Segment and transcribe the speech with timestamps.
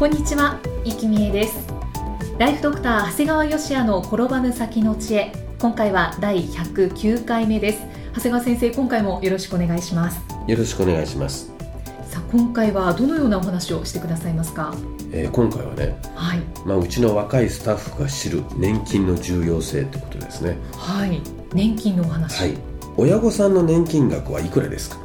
[0.00, 1.68] こんにちは、いきみえです。
[2.38, 5.30] ライフドクター長谷川芳也の転ばぬ先の知恵。
[5.58, 7.82] 今回は第109回目です。
[8.14, 10.18] 長谷川先生今回もよろしくお願いします。
[10.46, 11.52] よろしくお願いします。
[12.08, 14.74] さあ今回はどのようなお話をしてくださいますか？
[15.12, 16.40] えー今回はね、はい。
[16.64, 20.56] まあ、うちの若いスタッフが知る年金の重要性ってことですね。
[20.78, 21.20] はい。
[21.52, 22.40] 年金のお話。
[22.40, 22.56] はい。
[22.96, 24.96] 親御さんの年金額はいくらですか？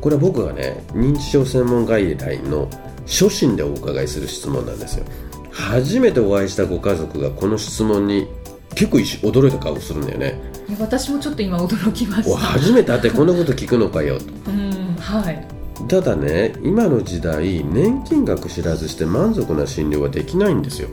[0.00, 2.70] これは僕がね、認知症専門外来の
[3.06, 5.06] 初診でお伺いする質問なんですよ。
[5.50, 8.26] 初めてお会いしたご家族がこの質問に
[8.74, 10.38] 結構驚いた顔するんだよね。
[10.78, 12.30] 私もちょっと今驚きました。
[12.30, 14.24] お初めて会ってこんなこと聞くのかよと。
[14.48, 15.48] うんはい。
[15.88, 20.88] ただね今の時代年金額知らずして満足な診療はできないんですよ。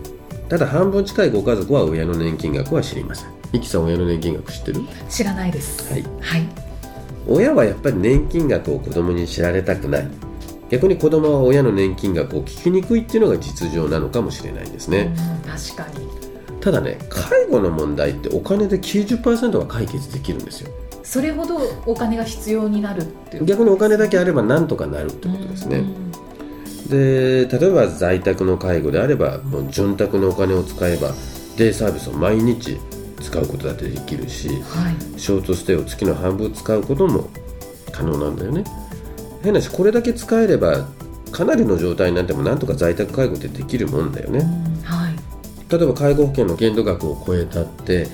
[0.49, 3.29] ただ半分近いご家族は親の年金額は知りません。
[3.53, 4.81] イキさん親の年金額知ってる？
[5.09, 5.91] 知らないです。
[5.91, 6.03] はい。
[6.21, 6.47] はい。
[7.27, 10.07] 親はやっぱり年金額を子供に知られたくない
[10.73, 15.13] 逆に子供は親の年金額を聞きにくいっていうのが実情なのかもしれないですね、
[15.45, 16.07] うん確かに。
[16.59, 20.71] ただね介護の問題ってお金で90%は解決できるんですよ。
[21.03, 26.11] それほどお金が必要になるっていう逆にお金だけあればなんとかなるってことですね、うん。
[26.89, 31.11] で例えば在宅の介護であればもう潤沢のお金を使えば
[31.55, 32.79] デイサービスを毎日
[33.21, 35.19] 使うことだってできるしはい。
[35.19, 37.29] ショートステイを月の半分使うことも
[37.91, 38.63] 可能なんだよね
[39.43, 40.87] 変なしこれだけ使えれば
[41.31, 44.39] かなりの状態になってもなんとか在宅介護ってできるもんだよね。
[44.39, 45.15] うんはい。
[45.69, 48.07] 例えば介護保険の限度額を超えたって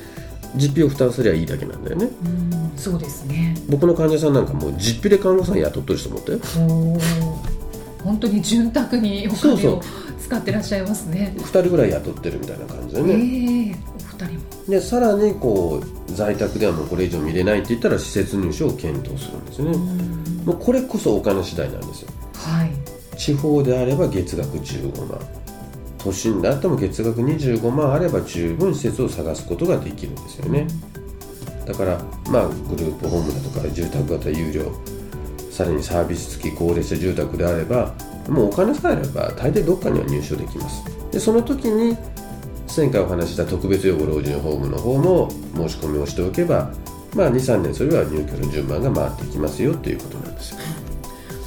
[0.56, 2.10] 実費を負担すりゃいいだけなんだよね。
[2.24, 3.56] うんそうですね。
[3.68, 6.40] 僕の患者さんなんかもう実費で看護師さん雇ってる人もったよ。
[8.04, 9.82] 本当に潤沢にお金を
[10.18, 11.34] 使ってらっしゃいますね。
[11.38, 14.50] 2人ぐらい雇ってるみたいな感じでえね、えお二人も。
[14.70, 20.09] でさらにこう在宅ではもうこれ以上見れないって言ったら施設入所を検討するんですね、うん
[20.46, 22.10] もうこれこそお金次第なんですよ。
[22.34, 22.72] はい。
[23.18, 25.20] 地方であれば月額15万
[25.98, 30.68] 都心であっても月額25万あれば十分施設を探すことができるんですよね。
[31.66, 32.02] だから
[32.32, 34.72] まあグループホームだとか住宅型有料
[35.52, 37.94] さらにサービス付き高齢者住宅であれば
[38.30, 40.84] もうお金さえあれば大抵どっかには入所できます。
[41.12, 41.98] でその時に
[42.76, 46.72] 前回お話しした特別養護老人ホームの方も申し込みをしておけば
[47.16, 50.60] まあ23年それは入居の順番が回っていきますよということなんですよ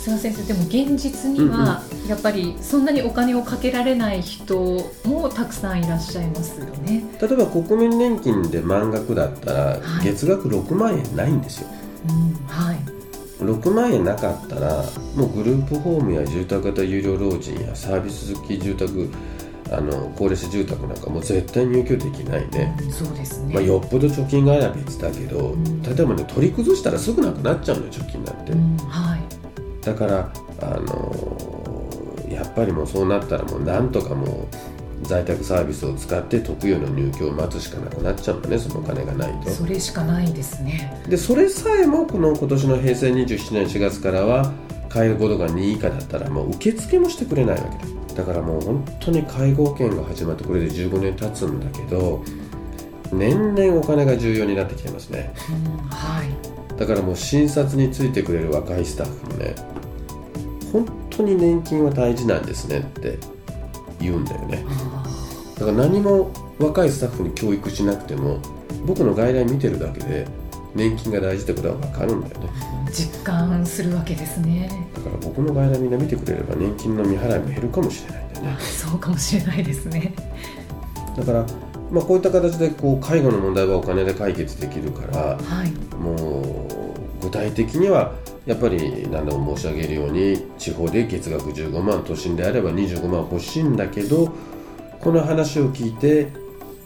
[0.03, 4.59] すみませんでも現実にはやっぱりそんなにお金をかけられない人
[5.05, 7.05] もたくさんいらっしゃいますよね。
[7.21, 11.69] 例えば国民年金で満額だったらはい月額6万円ないんですよ、
[12.09, 12.79] うん、はい。
[13.39, 14.85] 6万円なかったら
[15.15, 19.09] もうグループホームや住宅型有料老人やサービス付き住宅
[19.73, 23.55] あの高齢者住宅なんかもう絶対入居できないね、うんそうですね。
[23.55, 29.85] まあ、よっぽど貯金があれば別だけど、ん例えばね取り崩したらすぐなくなっちゃうのよ貯金なんて、うん、はい。
[29.85, 31.63] だからあのー
[32.33, 34.49] やっぱりもうそうなったらもうなんとかも
[35.05, 41.03] う在宅サービスを使って特養の入居を待つしかなくなっちゃうんだねそのお金がないとそれしかないですね。
[41.09, 44.53] でそれさえもこの今年の平成27年4月からは
[44.89, 52.23] 介護度が2以下だったらもう受付もしてくれないわけだだからもう本当に介護保険が始まってこれで15年経つんだけど
[53.13, 55.35] 年々お金が重要になってきてますね。
[55.51, 56.79] うん、はい。
[56.79, 59.55] だからもう診察についてくれる若いスタッフもね
[60.73, 63.19] 本当に年金は大事なんですねって
[64.01, 64.65] 言うんだよね。
[64.69, 65.05] あ
[65.59, 68.41] だから何も若いスタッフに教育しなくても
[68.85, 70.27] 僕の外来見てるだけで
[70.75, 74.71] 年金が大事ってことは分かるんだよねー実感するわけですね。
[74.95, 80.15] だから僕の外来みんな見てくれれば年金の未払いも減るかもしれないんだよねそうかもしれないですね。
[81.17, 81.47] だから、
[81.91, 85.71] まあ、こういった形でこう介護の問題はお金で解決できるからはい。
[85.97, 86.67] も
[87.21, 88.15] う具体的には
[88.47, 94.33] やっぱり何度も申し上げるように地方で月額15万都心であれば25万欲しいんだけど
[95.01, 96.29] この話を聞いて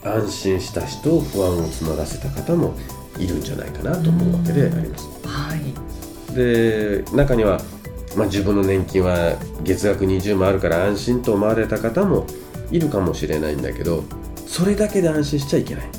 [0.03, 2.75] 安心した人不安を募らせた方も
[3.19, 5.07] いるんじゃないかなと思うわけであります。
[5.25, 6.35] はい。
[6.35, 7.61] で中には、
[8.15, 12.27] まあ、自分の年金は月額20万あるから安心と思われた方も
[12.71, 14.03] いるかもしれないんだけど
[14.45, 15.89] それだけで安心しちゃいけない。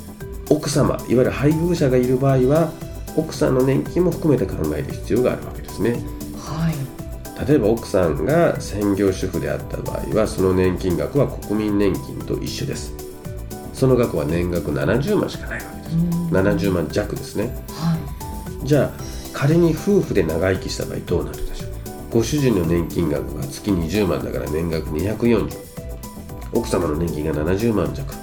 [0.50, 2.72] 奥様いわゆる配偶者がいる場合は
[3.16, 6.00] 奥さんの年金も含めて考える必要があるわけですね。
[6.38, 7.48] はい。
[7.48, 12.94] 例えば奥さんが専業主婦であった場合はその年金額は国民年金と一緒です。
[13.74, 15.72] その額は年額70万しかないわけ。
[15.72, 15.77] です
[16.30, 17.54] 70万弱ですね。
[17.70, 17.96] は
[18.62, 18.66] い。
[18.66, 18.90] じゃあ
[19.32, 21.70] 仮に夫婦で長生きした場合どうなるでしょう？
[22.10, 25.50] ご主人の年金額が月20万だから年額240
[26.52, 28.14] 奥様の年金が70万弱。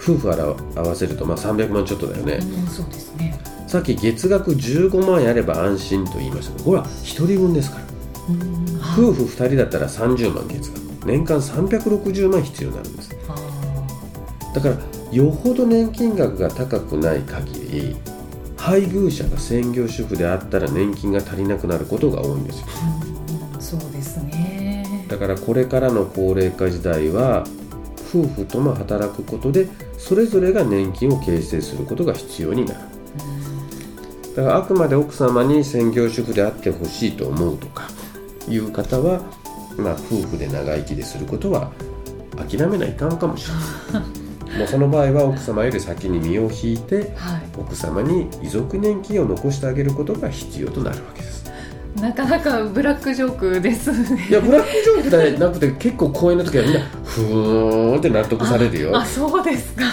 [0.00, 3.38] 夫婦合わせるとまあ300万ちょっとだよね、うんそうですね。
[3.66, 7.84] さっき月額15万やれば安心と言いましたけどこれは1人分ですから。
[8.28, 8.78] うん。
[8.78, 11.06] はい夫婦2人だったら30万月額。
[11.06, 13.16] 年間360万必要になるんです。
[13.28, 13.34] あ
[14.54, 14.76] だから
[15.14, 17.96] よほど年金額が高くない限り
[18.56, 22.66] 配偶者が専業主婦であったら年金が足りなくなることが多いんですよ。
[22.66, 25.06] ーうんそうですね。
[25.08, 27.44] だからこれからの高齢化時代は
[28.08, 29.68] 夫婦とも働くことで
[29.98, 32.80] それぞれが年金を形成することが必要になる。
[34.34, 37.88] だからあくまで奥様に専業主婦であってほしいと思うとか
[38.48, 39.22] いう方は、
[39.76, 41.70] まあ、夫婦で長生きですることは
[42.36, 43.48] 諦めないかんかもし
[43.92, 44.04] れない
[44.58, 47.42] もうその場合は奥様より先に身を引いてはい。
[47.58, 51.44] 奥様に遺族年金を残してあげることが必要となるわけです。
[52.00, 54.26] なかなかブラックジョークですね。
[54.28, 58.96] いやブラックジョークじゃなくて結構講演の時はみんなふーんって納得されるよ。
[58.96, 59.84] ああそうですか。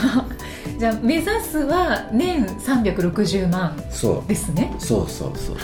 [0.80, 4.28] じゃあ目指すは年360万そう。
[4.28, 4.74] ですね。
[4.80, 5.56] そうそうそう。
[5.56, 5.62] は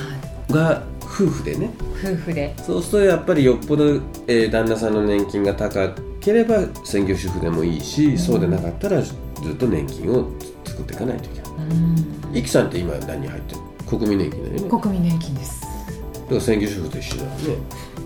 [0.50, 0.54] い。
[0.54, 1.72] が夫婦でね。
[2.04, 2.54] 夫婦で。
[2.64, 3.86] そうするとやっぱりよっぽど、
[4.28, 5.90] えー旦那さんの年金が高
[6.28, 8.18] ければ専業主婦でもいいし、ん。
[8.18, 10.30] そうでなかったらずっと年金を
[10.66, 11.52] 作っていかないといけない。
[12.34, 12.48] うん。
[12.48, 13.62] さんって今何入ってる？
[13.88, 14.62] 国民年金だよね。
[14.64, 15.66] だか国民年金です。
[16.30, 17.36] ら専業主婦と一緒だよね、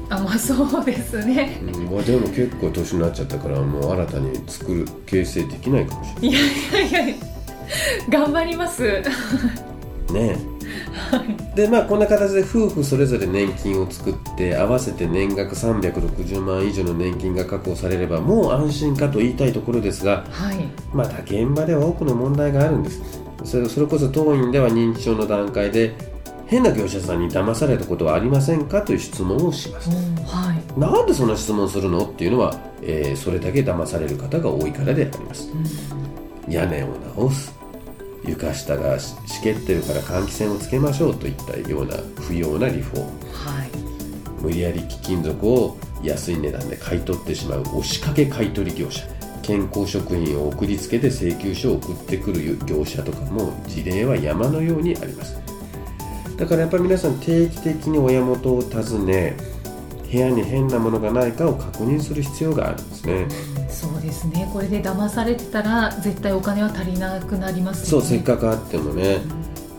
[0.10, 1.60] あまあそうですね。
[1.64, 6.32] うん、まあでも結構年になっちゃったからもう新たに作る形成できないかもしれい。
[6.32, 7.16] やいやいや
[8.10, 8.84] 頑張ります。
[8.84, 9.04] ない
[10.14, 10.51] ね
[11.56, 20.58] でまあこんな形で夫婦それぞれ年金を作って合わせて年額360万以上の年金が確保されればもう安心かと言いたいところですがはい。
[20.94, 23.02] また現場では多くの問題があるんです。
[23.44, 25.94] それそれこそ当院では認知症の段階で
[26.46, 30.80] 変な業者さんに騙されたことはありませんかという質問をしますうんはい。
[30.80, 32.04] なんでそんな質問するの？
[32.04, 35.50] っていうのは、えーそれだけ騙される方が多いからであります。
[36.50, 37.54] 屋根を直す
[38.24, 43.10] 床下がししけってるから換気扇をつけましょうといったような不要なリフォーム。
[43.34, 43.70] はい。
[44.42, 49.04] 無理やり貴金属を安い値段で買い取ってしまう押しかけ買取業者。
[49.42, 55.42] 健康食品を送りつけて請求書を送ってくる業者とかも事例は山のようにあります。
[56.38, 59.38] だからやっぱり皆さん定期的に親元を訪ね
[60.12, 63.28] 部屋に変なものがないかを確認する必要があるんですね
[63.72, 64.50] そうですね。
[64.54, 69.20] これで騙されてたら絶対お金は足りなくなりますそうせっかくあってもね。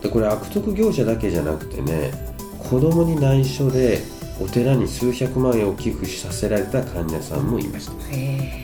[0.01, 2.11] でこれ悪徳業者だけじゃなくてね
[2.59, 4.01] 子供に内緒で
[4.41, 7.93] お寺に数百万円を寄付させられた患者さんもいました。
[8.11, 8.63] へ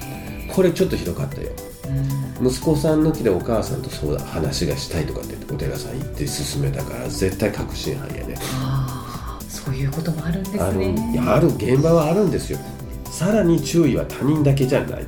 [0.54, 1.50] これちょっとひどかったよ。
[1.86, 2.48] えうん。
[2.48, 8.36] 息子さん抜きでお母さんとそうだ話がしたいとかってお寺さん行って勧めたから絶対確信犯やね。
[9.48, 11.20] そういうこともあるんですね。
[11.26, 12.60] ある現場はあるんですよ。
[13.12, 15.06] さらに注意は他人だけじゃない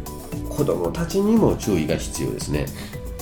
[0.51, 2.65] 子供たちにも注意が必要ですね。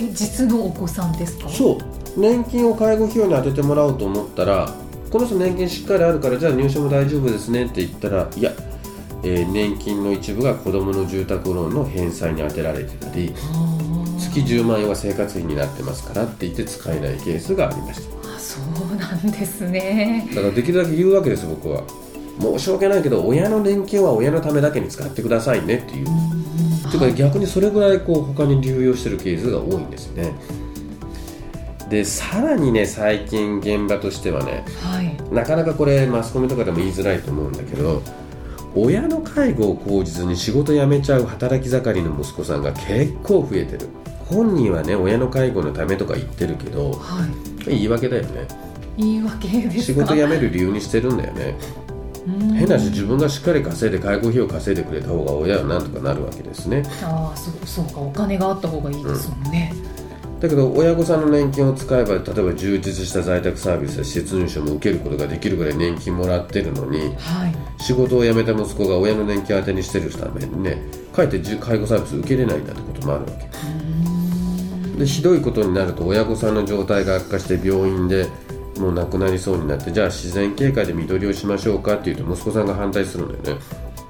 [0.02, 1.50] え実のお子さんですか？
[1.50, 2.20] そう。
[2.20, 4.74] 年金を介護費用に充ててもらおうと思ったら
[5.12, 8.52] この人年金しっかりあるからじゃあ入所も大丈夫ですねって言ったらいや、
[9.24, 13.34] えー年金の一部が子どもの住宅ローンの返済に充てられてたり
[14.20, 18.30] 月10万円は生活費になってますからって言って使えないケースがありました。
[18.36, 18.60] あそ
[18.92, 20.28] うなんですね。
[20.36, 21.84] だからできるだけ言うわけです僕は。
[22.40, 26.08] 申し訳ないけど親の年金は親のためだけに使ってくださいねっていう
[26.92, 30.34] ていうか逆にそれぐらいこう他に流用してるケースが多いんですね。
[31.90, 35.18] でさらにね最近現場としてはねはい。
[35.34, 38.02] なかなかこれマスコミとかでも言いづらいと思うんだけど
[38.76, 43.88] 親の介護を口実に仕事辞めちゃう働き盛りの息子さんが結構増えてる。
[44.26, 47.26] 本人はね親の介護のためとか言ってるけどは
[47.66, 47.66] い。
[47.66, 48.48] 言い訳だよね。
[48.96, 50.02] 言い訳ですか？
[50.06, 51.56] 仕事辞める理由にしてるんだよね。
[51.84, 51.89] うん
[52.56, 56.84] 変なし自分がしっかり稼いで介護費を稼いでくれた方が親はなんとかなるわけですね。
[57.04, 59.74] ああそうそうかお金があった方がいいですもんね、
[60.40, 67.84] だけど親御さんの年金を使えば例えば充実した在宅サービスや施設入所も受けることができるぐらい年金もらってるのにはい。
[67.84, 70.82] 仕事を辞めた息子が親の年金当てにしてるためにね。
[71.14, 73.50] かえって介護サービス受けれないんだってこともあるわけ。
[75.00, 78.28] でひどいことになると親御さんの状態が悪化して病院で
[78.80, 83.62] もう亡くなりそうになってじゃあ自然経過で見取りをしましょうかって言うと息子さんが反対するんだよね。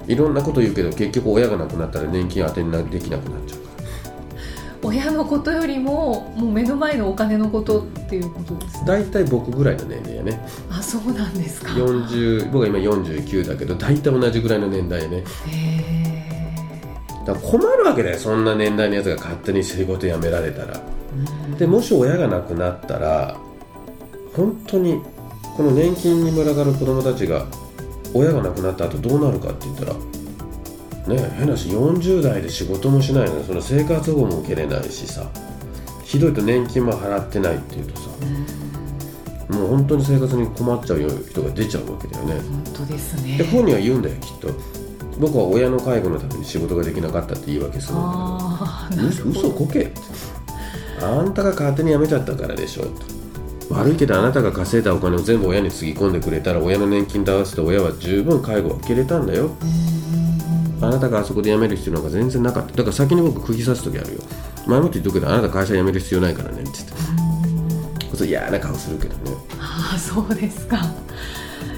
[0.07, 3.69] いろんなこと言うけど結局親が亡くなったら年金当てになできなくなっちゃうから。
[4.81, 10.47] 親のことよりももう目の前のお金のことっていうことですね大体僕ぐらいの年齢やね。
[10.71, 11.69] あそうなんですか。
[11.71, 15.23] 40僕は今49だけど大体同じぐらいの年代やね。
[15.47, 15.99] へ
[17.25, 20.81] だから困るわけだよそんな年代のやつが勝手に仕事辞められたら。
[21.57, 23.37] でもし親が亡くなったら
[24.39, 25.01] 本当に
[25.57, 27.45] この年金に群がる子供たちが
[28.13, 29.93] 親が亡くなった後どうなるかって言ったら
[31.13, 35.29] ね変なし40代で仕事もしないのにその生活保護も受けれないしさ
[36.05, 38.09] ひどいと年金も払ってないっていうとさ
[39.49, 42.35] もう本当に生活に困っちゃうような人が出ちゃうわけだよね。
[42.35, 43.39] 本当ですね。
[43.39, 44.49] で本人は言うんだよきっと。
[45.19, 50.01] 僕は親の介護のために仕事ができなかったって言い訳するんだけど嘘嘘こけって。
[51.01, 53.18] あんたが勝手に辞めちゃったからでしょと
[53.69, 59.51] 悪いけどあなたが稼いだお金を全部親につぎ込んでくれたら親の年金と合わせて親は十分介護を受けれたんだよ。
[60.81, 62.71] あなたがあそこで辞める必要なんか全然なかった。
[62.71, 64.19] だから先に僕釘刺す時あるよ。
[64.65, 66.85] 前もって言っとくけどあなた会社辞める必要ないからねって言っ
[67.99, 68.05] て。
[68.09, 69.37] こそ嫌な顔するけどね。
[69.59, 70.79] ああそうですか。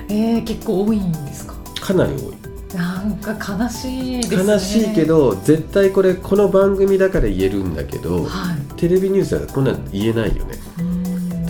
[0.07, 1.55] えー、結構多いんですか？
[1.81, 2.77] かなり多い。
[2.77, 4.53] なんか悲しいですね。
[4.53, 8.57] 悲しいけど絶対これこの番組だから言えるんだけどはい。
[8.77, 10.55] テレビニュースだとこんなん言えないよね。
[10.55, 10.70] うん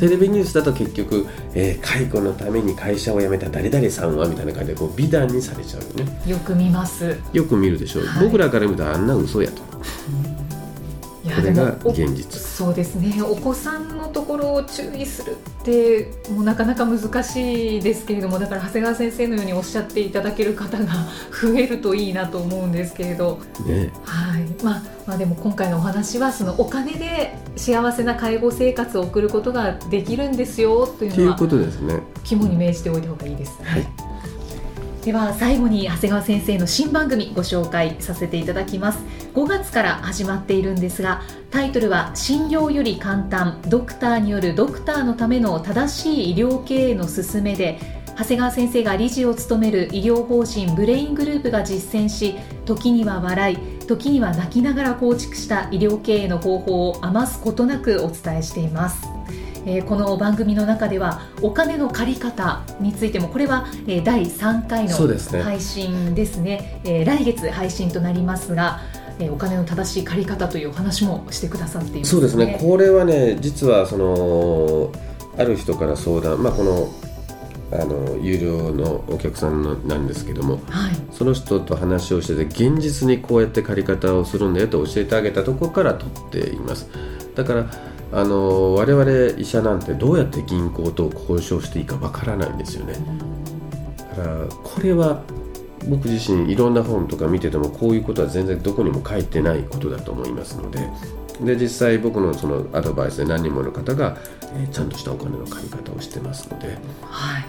[0.01, 6.21] テレビニュースだと結局、えー介護のために会社を辞めた誰々さんはみたいな感じでこう美談にされちゃうよね。
[6.25, 7.15] よく見ます。
[7.33, 8.25] よく見るでしょ、はい。
[8.25, 9.61] 僕らから見るとあんな嘘やと。
[11.23, 13.21] いやこれが現実そうですね。
[13.23, 20.85] お子さんのところを注意するってもうなかなか難しいですけれどもだから長谷川先生のようにおっしゃっていただける方が
[21.31, 23.91] 増えるといいなと思うんですけれど、ね。
[24.03, 24.43] はい。
[24.63, 32.01] まあまあ、でも今回のお話はそのお金で幸せな介護生活を送ることができるんですよというのはっていうことですね。
[32.23, 33.65] 肝に銘じておいた方がいいですね。
[33.65, 34.11] はい。
[35.03, 38.99] では最後に長谷川先生の新番組ご紹介させていただきます
[39.33, 47.79] 5月から始まっているんですがタイトルは診療より簡単ドクターによるドクターのための正しい医療経営の勧めで
[48.17, 52.35] 長谷川先生が理事を務める医療法人ブレイングループが実践し
[52.65, 53.57] 時には笑い
[53.87, 59.07] 時には泣きながら構築した医療経営の方法を余すことなくお伝えしています。
[59.65, 65.41] えーこの番組の中ではお金の借り方についてもこれは、えー第3回のそうですね。
[65.41, 66.81] 配信ですね。
[66.83, 68.81] えー来月配信となりますが、
[69.21, 72.57] えーお金の正しい借り方というお話もしてくださっています、そうですね。
[72.59, 74.91] これはね実はその
[75.37, 76.91] ある人から相談まあこの
[77.71, 80.95] あの有料のお客さんのなんですけどもはい。
[81.11, 86.89] その人と話をしてて現実にこうやって借り方をするんだよと教えてあげたところから取っています。
[87.35, 87.65] だから
[88.13, 92.95] あの我々医者なんてどうやって銀行と交渉していいかわからないんですよね。
[94.17, 95.21] だからこれは
[95.87, 100.89] 僕自身いろんな本とか見ててもこういうことは全然どこにも書いてないことだと思いますので。
[101.41, 104.15] で実際僕のそのアドバイスで何人もの方が、
[104.55, 106.77] えーちゃんとしたお金の借り方をしてますので。
[107.01, 107.45] はい。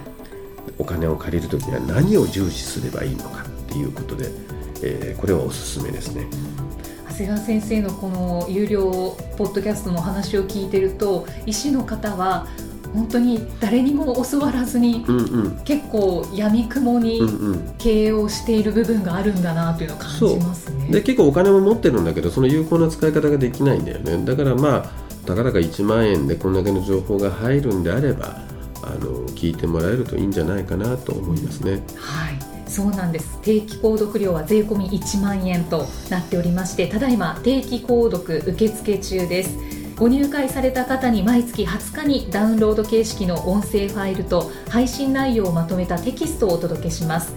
[0.79, 4.31] お金を借りるときには何を重視すればいいのかっていうことで、
[4.83, 6.27] えーこれはおすすめですね。
[7.11, 12.47] 長谷川先生のこの有料ポッドキャストのお話を聞いてると医師の方は
[12.93, 20.89] 本当に誰にも教わらずにうんうん結構闇雲にうんうん経営をしている部分があるんだなというのを感じますね。
[20.89, 28.41] で結構お金も持ってるんだけどその有効な使い方ができないんだよねだからまあたかだか1万円でこんだけの情報が入るんであれば
[28.83, 31.83] あの聞いてもらえるといいんじゃないかなと思いますね。
[31.97, 33.41] はい、そうなんです。
[33.43, 39.82] 定期購読料は税込み1万円となっておりまして、ただいま定期購読受付中です。
[40.03, 47.33] ご入会された方に毎月20日にダウンロード形式の音声ファイルと配信内容をまとめたテキストをお届けします。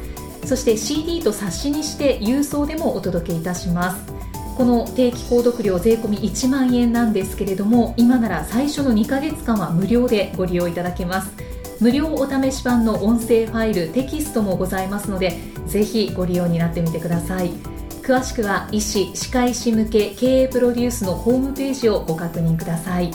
[0.46, 4.12] そして CD と冊子にして郵送でもお届けいたします。
[4.58, 11.32] この定期購読料税込み1万円なんですけれども今なら最初の2ヶ月間は無料でご利用いただけます
[11.80, 17.75] 無料お試し版の音声ファイルテキストもございますのでぜひご利用になってみてください
[18.06, 23.10] 詳しくは医師・歯科医師向け経営プロデュースのホームページをご確認ください。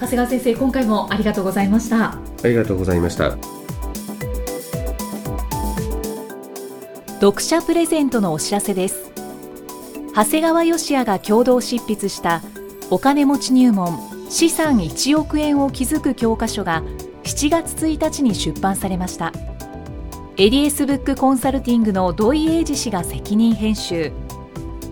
[0.00, 2.14] 長谷川先生今回もありがとうございました。
[2.14, 3.36] ありがとうございました。
[7.20, 9.12] 読者プレゼントのお知らせです。
[10.16, 12.42] 長谷川義也が共同執筆した
[12.90, 16.82] お金持ち入門資産1億円を築く教科書が
[17.22, 19.32] 7月1日に出版されました
[20.40, 24.12] エリエスブックコンサルティングの土井英二氏が責任編集。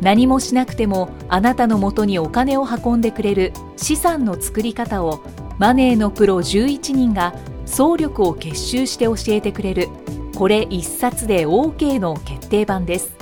[0.01, 5.23] 何もしなくてもあなたのもとにお金を運んでくれる資産の作り方を
[5.61, 7.33] マネーのプロ11人が
[7.65, 9.89] 総力を結集して教えてくれる。
[10.35, 13.15] これ一冊で OK の決定版です。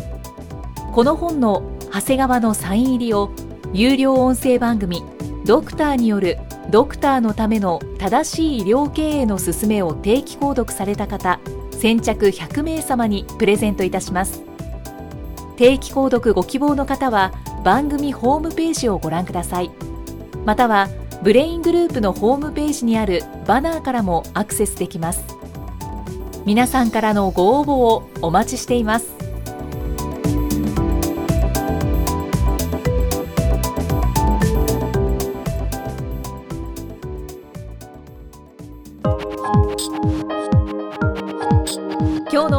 [0.95, 3.33] この本の長谷川のサイン入りを
[3.75, 5.05] 有料音声番組
[5.45, 6.39] ドクターによる
[6.71, 11.39] ドクターのための正しい医療経営の勧めを定期購読された方
[11.85, 14.43] 先着100名様にプレゼントいたします。
[15.59, 19.71] 定期購読ご希望の方は番組ホームページをご覧ください。
[20.47, 20.89] または
[21.23, 25.27] ブレイングループのホームページにあるバナーからもアクセスできます。
[26.47, 29.14] 皆さんからのご応募をお待ちしています。